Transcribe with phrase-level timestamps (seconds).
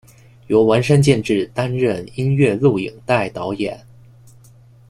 [0.47, 3.85] 由丸山健志担任音乐录影带导演。